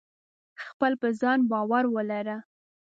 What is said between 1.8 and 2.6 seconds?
ولره.